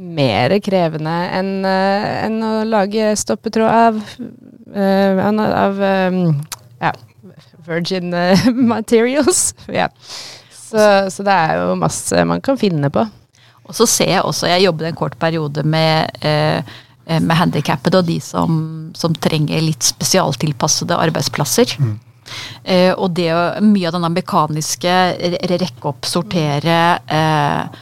[0.00, 4.02] mer krevende enn uh, å lage stoppetråd av,
[4.76, 6.92] uh, av ja,
[7.68, 8.12] virgin
[8.74, 9.54] materials.
[9.80, 9.88] ja.
[10.52, 13.06] så, så, det er jo masse man kan finne på.
[13.70, 16.60] Og så ser jeg også, jeg jobbet en kort periode med Eh,
[17.18, 18.60] med handikappede og de som,
[18.94, 21.74] som, trenger litt spesialtilpassede arbeidsplasser.
[21.82, 21.98] Mm.
[22.62, 23.30] Eh, og det
[23.64, 24.96] mye av denne mekaniske
[25.50, 27.80] rekke opp, sortere eh,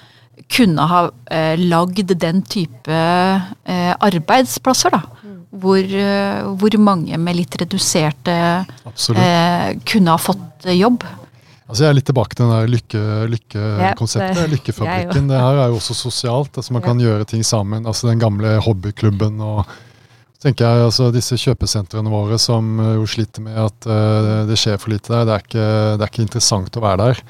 [0.48, 5.02] kunne ha eh, lagd den type eh, arbeidsplasser, da.
[5.22, 5.36] Mm.
[5.60, 11.04] Hvor, eh, hvor, mange med litt reduserte eh, kunne ha fått jobb.
[11.68, 14.38] Altså Jeg er litt tilbake til den lykkekonseptet.
[14.38, 15.26] Lykke Lykkefabrikken.
[15.28, 16.56] Det her er jo også sosialt.
[16.56, 17.86] altså Man kan gjøre ting sammen.
[17.86, 19.68] altså Den gamle hobbyklubben og
[20.40, 24.78] tenker jeg altså Disse kjøpesentrene våre som eh, jo sliter med at uh, det skjer
[24.80, 25.26] for lite der.
[25.26, 25.66] Det er, ikke,
[25.98, 27.22] det er ikke interessant å være der.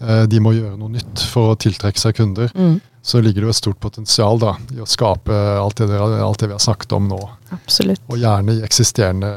[0.00, 2.54] Uh, de må gjøre noe nytt for å tiltrekke seg kunder.
[2.56, 2.78] Mm.
[3.06, 6.48] Så ligger det jo et stort potensial da, i å skape alt det, alt det
[6.48, 7.20] vi har snakket om nå.
[7.54, 8.00] Absolutt.
[8.08, 9.34] Og gjerne i eksisterende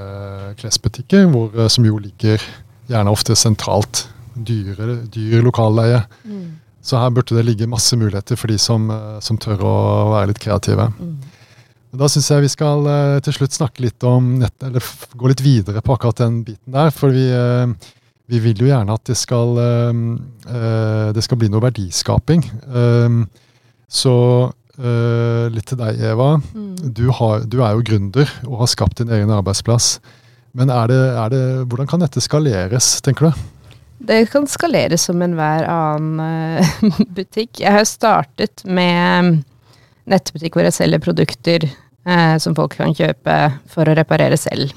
[0.62, 2.42] klesbutikker, hvor, som jo ligger
[2.90, 4.08] gjerne ofte sentralt
[4.46, 6.04] dyre, dyr lokalleie.
[6.26, 6.58] Mm.
[6.82, 9.76] Så her burde det ligge masse muligheter for de som, eh, som tør å
[10.14, 10.90] være litt kreative.
[10.96, 11.18] Mm.
[12.00, 14.84] Da syns jeg vi skal uh, til slutt snakke litt om nett, eller
[15.18, 16.92] gå litt videre på akkurat den biten der.
[16.94, 17.66] For vi, uh,
[18.30, 22.44] vi vil jo gjerne at det skal, det skal bli noe verdiskaping.
[23.90, 24.18] så
[25.50, 26.36] litt til deg, Eva.
[26.38, 26.94] Mm.
[26.94, 29.96] Du, har, du, er jo gründer og har skapt din egen arbeidsplass.
[30.54, 31.42] Men er det, er det,
[31.74, 33.42] hvordan kan dette skaleres, tenker du?
[34.00, 37.60] Det kan skaleres som enhver annen uh, butikk.
[37.60, 39.42] Jeg har startet med
[40.10, 43.38] nettbutikk hvor jeg selger produkter uh, som folk kan kjøpe
[43.70, 44.72] for å reparere selv.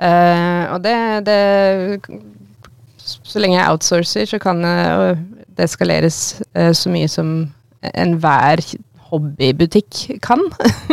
[0.00, 0.96] Uh, og det,
[1.28, 1.40] det,
[3.04, 7.50] Så lenge jeg outsourcer, så kan det skaleres så mye som
[7.92, 8.62] enhver
[9.10, 10.40] hobbybutikk kan.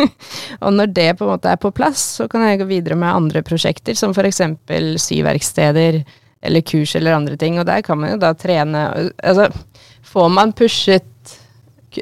[0.64, 3.14] og når det på en måte er på plass, så kan jeg gå videre med
[3.14, 4.42] andre prosjekter, som f.eks.
[5.06, 6.02] syverksteder
[6.41, 7.60] eller kurs eller andre ting.
[7.60, 8.88] Og der kan man jo da trene
[9.23, 9.50] Altså,
[10.06, 11.06] får man pushet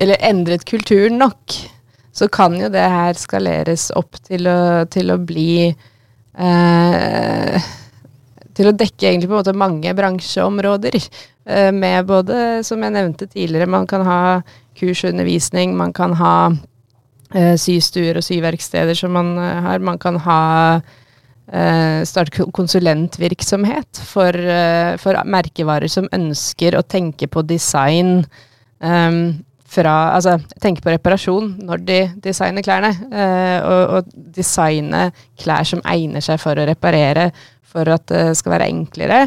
[0.01, 1.55] eller endret kulturen nok,
[2.15, 7.55] så kan jo det her skaleres opp til å, til å bli eh,
[8.55, 10.95] Til å dekke egentlig på en måte mange bransjeområder.
[11.45, 14.21] Eh, med både, som jeg nevnte tidligere, man kan ha
[14.79, 16.35] kurs og undervisning, man kan ha
[17.35, 20.39] eh, systuer og syverksteder som man eh, har, man kan ha
[21.45, 28.23] starte konsulentvirksomhet for, uh, for, merkevarer som ønsker å tenke på design
[28.81, 29.37] um,
[29.75, 32.93] fra Altså tenke på reparasjon når de designer klærne.
[33.11, 35.09] Uh, og, og, designe
[35.41, 37.29] klær som egner seg for å reparere,
[37.65, 39.25] for at det skal være enklere.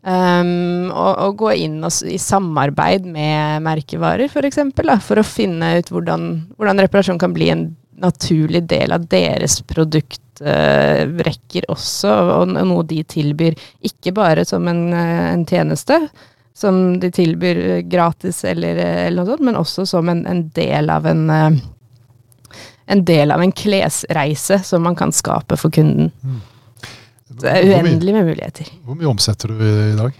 [0.00, 4.36] Um, og, og, gå inn og, i samarbeid med merkevarer, f.eks.
[4.38, 7.66] For, eksempel, for å finne ut hvordan, hvordan reparasjon kan bli en
[8.00, 13.58] naturlig del av deres produkt rekker også, og noe de tilbyr.
[13.84, 16.00] Ikke bare som en, eh, en tjeneste,
[16.56, 21.06] som de tilbyr gratis eller, eller, noe sånt, men også som en, en del av
[21.06, 21.28] en
[22.90, 26.10] en del av en klesreise som man kan skape for kunden.
[26.26, 26.40] Mm.
[27.40, 28.70] Det er uendelig med muligheter.
[28.82, 30.16] Hvor mye omsetter du i, dag?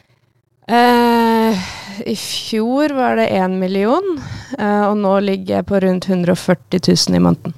[0.71, 1.65] Eh,
[2.07, 4.07] I fjor var det én million,
[4.55, 7.57] eh, og nå ligger jeg på rundt 140 000 i måneden.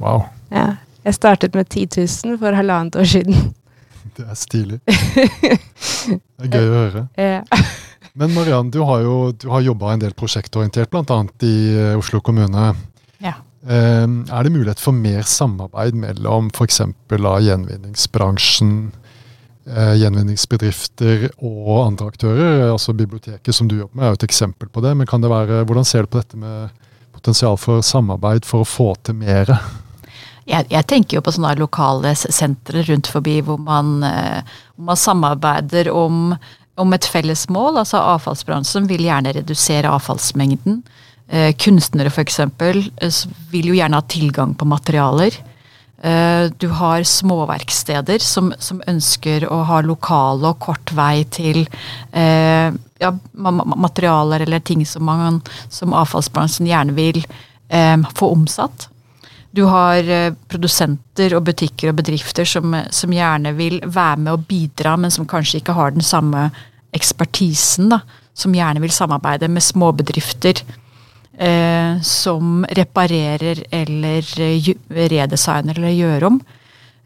[0.00, 0.24] Wow.
[0.48, 0.70] Ja.
[1.08, 1.86] Jeg startet med 10
[2.28, 3.52] 000 for halvannet år siden.
[4.18, 4.80] Det er stilig.
[4.88, 7.04] Det er gøy å høre.
[7.16, 7.42] Ja.
[8.18, 11.18] Men Mariann, du har jo du har jobba en del prosjektorientert, bl.a.
[11.46, 12.72] i eh, Oslo kommune.
[13.22, 13.36] Ja.
[13.62, 16.82] Eh, er det mulighet for mer samarbeid mellom f.eks.
[17.46, 18.76] gjenvinningsbransjen,
[19.70, 22.64] eh, gjenvinningsbedrifter og andre aktører?
[22.72, 24.96] Altså Biblioteket som du jobber med er jo et eksempel på det.
[24.98, 28.72] Men kan det være, hvordan ser du på dette med potensial for samarbeid for å
[28.76, 29.56] få til mer?
[30.48, 35.00] Jeg, jeg, tenker jo på sånne lokale sentre rundt forbi hvor man, eh, hvor man
[35.00, 36.32] samarbeider om,
[36.80, 37.82] om, et felles mål.
[37.82, 40.80] Altså Avfallsbransjen vil gjerne redusere avfallsmengden.
[41.28, 42.40] Eh, kunstnere f.eks.
[42.40, 43.20] Eh,
[43.52, 45.36] vil jo gjerne ha tilgang på materialer.
[46.00, 51.64] Eh, du har småverksteder som, som, ønsker å ha lokale og kort vei til
[52.16, 52.70] eh,
[53.02, 57.20] ja, materialer eller ting som, man, som avfallsbransjen gjerne vil
[57.68, 58.86] få omsatt.
[59.50, 64.44] Du har eh, produsenter og butikker og bedrifter som, som, gjerne vil være med og
[64.48, 66.50] bidra, men som kanskje ikke har den samme
[66.96, 67.88] ekspertisen.
[67.94, 68.02] Da,
[68.38, 70.60] som gjerne vil samarbeide med småbedrifter
[71.38, 74.70] eh, som reparerer eller eh,
[75.10, 76.40] redesigner eller gjør om.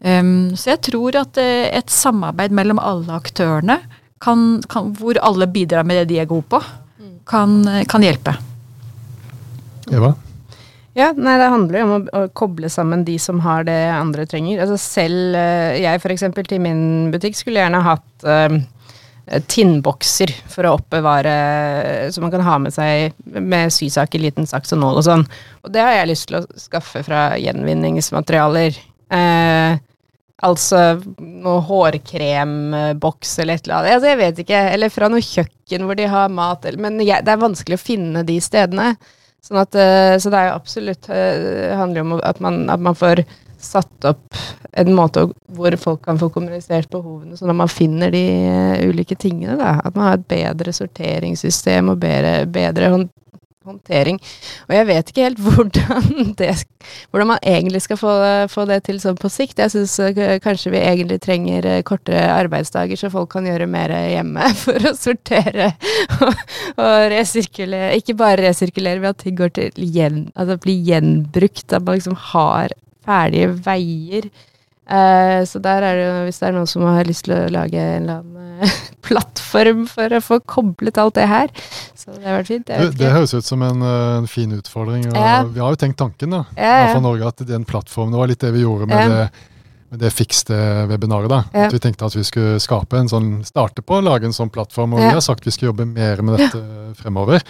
[0.03, 3.79] Um, så jeg tror at eh, et samarbeid mellom alle aktørene,
[4.23, 6.59] kan, kan, hvor alle bidrar med det de er gode på,
[7.27, 8.35] kan, eh, kan hjelpe.
[9.91, 10.11] Eva?
[10.93, 14.27] Ja, nei, Det handler jo om å, å, koble sammen de som har det andre
[14.29, 14.61] trenger.
[14.61, 15.37] Altså Selv
[15.79, 16.27] jeg f.eks.
[16.45, 18.59] til min butikk skulle gjerne hatt uh,
[19.23, 24.75] Eh, tinnbokser for å oppbevare Som man kan ha med seg med sysaker, liten saks
[24.75, 25.23] og nål og sånn.
[25.63, 28.79] Og det har jeg lyst til å skaffe fra gjenvinningsmaterialer.
[29.15, 29.79] Eh,
[30.43, 30.81] altså
[31.23, 33.95] noe hårkremboks eller et eller annet.
[33.95, 34.61] Altså, jeg vet ikke.
[34.75, 36.67] Eller fra noe kjøkken hvor de har mat.
[36.75, 38.91] Men jeg, det er vanskelig å finne de stedene.
[39.43, 42.95] Sånn at, eh, så det er jo absolutt eh, handler om at man, at man
[42.95, 43.25] får
[43.63, 44.37] satt opp
[44.79, 45.25] en måte
[45.55, 49.55] hvor folk kan få kommunisert behovene, sånn at man finner de uh, ulike tingene.
[49.59, 49.77] Da.
[49.85, 52.89] At man har et bedre sorteringssystem og bedre, bedre
[53.67, 54.19] håndtering.
[54.67, 56.51] Og jeg vet ikke helt hvordan, det,
[57.11, 58.13] hvordan man egentlig skal få,
[58.51, 59.61] få det til sånn på sikt.
[59.63, 63.93] Jeg syns uh, kanskje vi egentlig trenger uh, kortere arbeidsdager, så folk kan gjøre mer
[64.11, 65.73] hjemme for å sortere
[66.19, 66.45] og,
[66.77, 67.97] og resirkulere.
[67.99, 71.67] Ikke bare resirkulere ved at ting går til gjen, altså blir gjenbrukt.
[71.71, 72.73] At man liksom har
[73.03, 74.31] ferdige veier.
[74.83, 77.43] Uh, så der er det jo, hvis det er noen som har lyst til å
[77.53, 81.53] lage en eller annen uh, plattform for å få koblet alt det her,
[81.95, 82.67] så det har vært fint.
[82.67, 85.07] Det, det, høres ut som en, uh, en fin utfordring.
[85.11, 85.39] og ja.
[85.47, 86.91] Vi har jo tenkt tanken, da, ja, ja.
[86.91, 89.25] fra Norge, at den plattformen det var litt det vi gjorde med det
[89.93, 90.55] med det fikste
[90.89, 91.29] webinaret.
[91.29, 91.43] da.
[91.53, 91.67] Ja.
[91.67, 94.49] At vi tenkte at vi skulle skape en sånn, starte på å lage en sånn
[94.53, 94.95] plattform.
[94.97, 95.11] Og ja.
[95.11, 96.93] vi har sagt vi skal jobbe mer med dette ja.
[96.97, 97.45] fremover.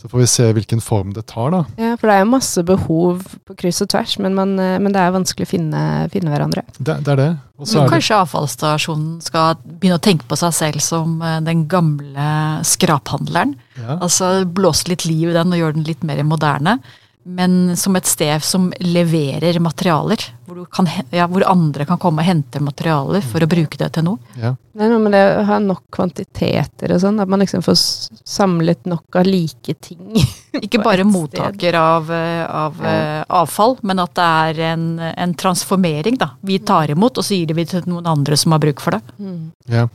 [0.00, 1.64] Så får vi se hvilken form det tar, da.
[1.76, 4.94] Ja, for det er jo masse behov på kryss og tvers, men, man, eh, men
[4.94, 5.82] det er vanskelig å finne,
[6.14, 6.62] finne hverandre.
[6.78, 7.28] Det, det er det.
[7.60, 12.30] Men kanskje avfallsstasjonen skal begynne å tenke på seg selv som eh, den gamle
[12.64, 13.58] skraphandleren.
[13.98, 16.78] Altså blåse litt liv i den og gjøre den litt mer moderne
[17.22, 20.22] men som et sted som leverer materialer.
[20.46, 24.06] Hvor, kan, ja, hvor, andre kan komme og hente materialer for å bruke det til
[24.08, 24.32] noe.
[24.40, 24.54] Ja.
[24.72, 27.76] Det er noe med det å ha nok kvantiteter og sånn, at man liksom får
[28.24, 30.16] samlet nok av like ting.
[30.64, 32.96] Ikke bare mottaker av, eh, av ja.
[32.96, 36.18] uh, avfall, men at det er en, en, transformering.
[36.18, 36.32] da.
[36.40, 38.96] Vi tar imot, og så gir det vi til noen andre som har bruk for
[38.96, 39.18] det.
[39.20, 39.50] Mm.
[39.70, 39.86] Ja.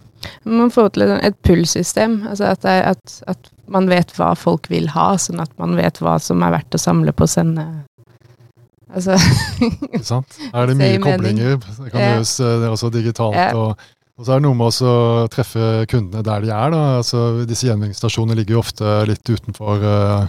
[0.46, 2.22] Man får til et pullsystem.
[2.30, 6.20] Altså at, at, at, man vet hva folk vil ha, sånn at man vet hva
[6.22, 7.66] som er verdt å samle på og sende.
[8.96, 9.18] Altså
[9.90, 10.38] Ikke sant.
[10.54, 11.58] Her er det mye koblinger.
[11.58, 12.20] Det kan ja.
[12.22, 13.38] det også digitalt.
[13.38, 13.52] Ja.
[13.58, 14.96] Og, og, så er det noe med å
[15.34, 16.76] treffe kundene der de er.
[16.76, 16.84] Da.
[17.02, 20.28] Altså, disse gjenvinningsstasjonene ligger jo ofte litt utenfor uh,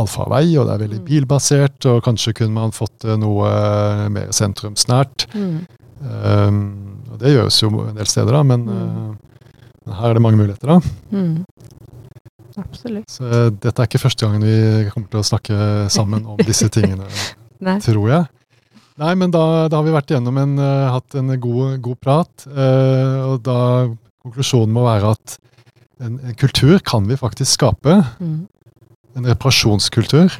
[0.00, 1.06] allfarvei, og det er veldig mm.
[1.12, 1.90] bilbasert.
[1.92, 3.52] Og kanskje kunne man fått noe
[4.16, 5.28] mer sentrumsnært.
[5.36, 5.60] Mm.
[6.00, 6.89] Um,
[7.20, 9.46] det gjøres jo en del steder, da, men, mm.
[9.86, 10.74] men her er det mange muligheter.
[10.74, 10.80] da.
[11.14, 11.44] Mm.
[12.60, 13.08] Absolutt.
[13.10, 15.56] Så uh, dette er ikke første gangen vi kommer til å snakke
[15.92, 17.08] sammen om disse tingene,
[17.84, 18.28] tror jeg.
[19.00, 22.46] Nei, men da, da, har vi vært igjennom en, uh, hatt en god, god prat.
[22.50, 23.60] og da
[24.20, 25.38] konklusjonen må være at
[26.00, 28.00] en, en, kultur kan vi faktisk skape.
[28.20, 28.44] Mm.
[29.16, 30.36] En reparasjonskultur.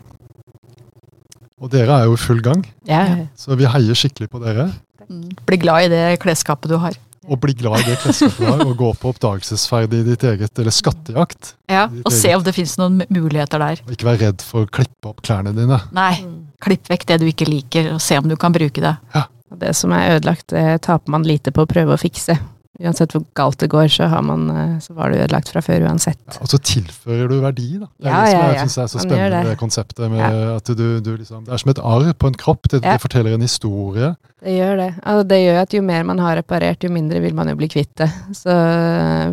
[1.61, 2.63] Og dere er jo i full gang.
[2.89, 3.03] Ja.
[3.37, 4.71] Så vi heier skikkelig på dere.
[5.11, 5.31] Mm.
[5.47, 6.95] Bli glad i det klesskapet du har.
[7.31, 10.55] Og bli glad i det klesskapet du har, og gå på oppdagelsesferd i ditt eget,
[10.59, 11.55] eller skattejakt.
[11.71, 13.83] Ja, Og se om det fins noen muligheter der.
[13.87, 15.83] Og ikke vær redd for å klippe opp klærne dine.
[15.97, 16.15] Nei,
[16.63, 18.97] klipp vekk det du ikke liker, og se om du kan bruke det.
[19.15, 19.27] Ja.
[19.61, 22.39] Det som er ødelagt, det taper man lite på å prøve å fikse.
[22.79, 26.21] Uansett hvor galt det går, så, man, eh, så var det ødelagt fra før uansett.
[26.31, 27.89] Ja, og så tilfører du verdi, da.
[27.99, 29.57] Det er ja, det som jeg ja, syns er så spennende det.
[29.61, 30.05] konseptet.
[30.13, 32.71] Med at du, du liksom, det er som et arr på en kropp.
[32.71, 34.15] Det, det, forteller en historie.
[34.41, 34.89] Det gjør det.
[35.03, 37.69] Altså, det gjør at jo mer man har reparert, jo mindre vil man jo bli
[37.75, 38.09] kvitt det.
[38.39, 38.55] Så,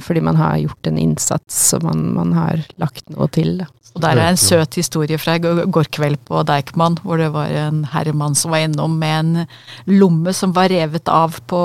[0.03, 3.61] fordi man har gjort en innsats, og man, man har lagt noe til.
[3.61, 3.69] Da.
[3.95, 7.53] Og der er en søt historie fra i går kveld på Deichman, hvor det var
[7.53, 9.47] en herremann som var innom med en
[9.89, 11.63] lomme som var revet av på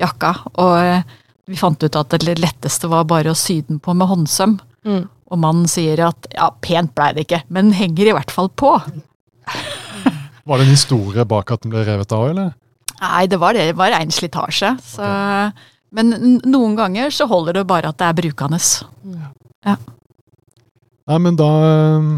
[0.00, 0.34] jakka.
[0.60, 4.58] Og vi fant ut at det letteste var bare å sy den på med håndsøm.
[4.86, 5.04] Mm.
[5.30, 8.74] Og mannen sier at ja, pent blei det ikke, men henger i hvert fall på.
[10.48, 12.54] Var det en historie bak at den ble revet av, eller?
[13.00, 13.70] Nei, det var det.
[13.70, 14.74] Det var rein slitasje.
[14.84, 15.06] Så,
[15.96, 18.58] Men noen ganger så holder det bare at det er brukende.
[21.10, 22.10] Nei, men da, eh,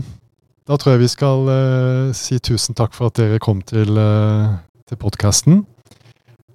[0.68, 4.59] da tror jeg vi skal uh, si tusen takk for at dere kom til, uh,
[4.91, 5.62] til podkasten.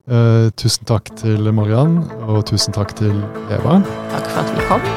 [0.08, 3.20] Tusen takk til Mariann, og tusen takk til
[3.52, 3.82] Eva.
[4.14, 4.88] Takk for at vi kom.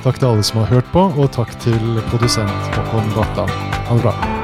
[0.00, 3.50] Takk til alle som har hørt på, og takk til produsent Håkon Bratland.
[3.86, 4.39] Ha det bra.